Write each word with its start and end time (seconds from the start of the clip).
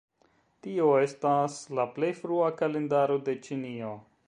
Tio 0.67 0.87
estas 1.01 1.59
la 1.79 1.85
plej 1.99 2.11
frua 2.23 2.49
kalendaro 2.63 3.21
de 3.29 3.39
Ĉinio. 3.49 3.97